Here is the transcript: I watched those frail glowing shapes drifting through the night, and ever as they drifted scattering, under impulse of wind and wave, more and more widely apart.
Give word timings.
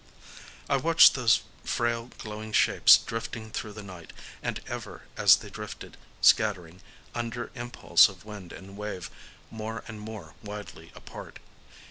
I 0.67 0.77
watched 0.77 1.13
those 1.13 1.41
frail 1.63 2.09
glowing 2.17 2.53
shapes 2.53 2.97
drifting 2.97 3.51
through 3.51 3.73
the 3.73 3.83
night, 3.83 4.13
and 4.41 4.59
ever 4.65 5.03
as 5.15 5.35
they 5.35 5.51
drifted 5.51 5.95
scattering, 6.21 6.81
under 7.13 7.51
impulse 7.53 8.09
of 8.09 8.25
wind 8.25 8.51
and 8.51 8.75
wave, 8.75 9.11
more 9.51 9.83
and 9.87 9.99
more 9.99 10.33
widely 10.41 10.91
apart. 10.95 11.37